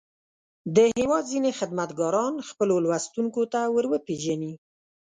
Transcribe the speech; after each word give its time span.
د 0.75 0.77
هېواد 0.97 1.23
ځينې 1.31 1.51
خدمتګاران 1.59 2.33
خپلو 2.49 2.75
لوستونکو 2.85 3.41
ته 3.53 3.59
ور 3.75 3.85
وپېژني. 3.91 4.53